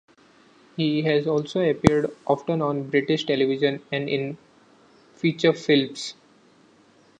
He 0.77 1.03
has 1.03 1.27
also 1.27 1.61
appeared 1.61 2.09
often 2.25 2.59
on 2.59 2.89
British 2.89 3.25
television 3.27 3.83
and 3.91 4.09
in 4.09 4.35
feature 5.13 5.53
films. 5.53 6.15